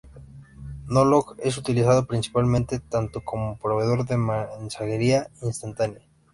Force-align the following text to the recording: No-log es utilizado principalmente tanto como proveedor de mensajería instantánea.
No-log 0.87 1.35
es 1.43 1.59
utilizado 1.59 2.07
principalmente 2.07 2.79
tanto 2.79 3.23
como 3.23 3.59
proveedor 3.59 4.07
de 4.07 4.17
mensajería 4.17 5.29
instantánea. 5.43 6.01